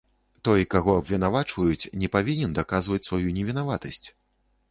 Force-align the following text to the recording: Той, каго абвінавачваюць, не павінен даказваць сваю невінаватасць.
Той, 0.47 0.61
каго 0.75 0.93
абвінавачваюць, 1.01 1.89
не 2.03 2.09
павінен 2.17 2.57
даказваць 2.59 3.01
сваю 3.11 3.35
невінаватасць. 3.39 4.05